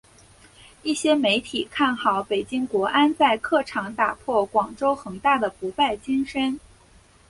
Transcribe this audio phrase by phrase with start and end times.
[0.81, 6.59] 一些媒体看好北京国安在客场打破广州恒大的不败金身。